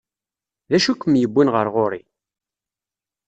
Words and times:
D 0.69 0.71
acu 0.77 0.91
i 0.93 0.95
kem-yewwin 0.95 1.51
ɣer 1.55 1.67
ɣur-i? 1.73 2.01